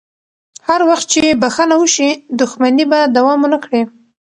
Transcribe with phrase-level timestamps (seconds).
[0.67, 2.09] هر وخت چې بخښنه وشي،
[2.39, 3.81] دښمني به دوام ونه کړي.